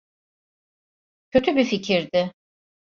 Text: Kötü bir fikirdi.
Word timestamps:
Kötü 1.31 1.55
bir 1.55 1.65
fikirdi. 1.65 2.33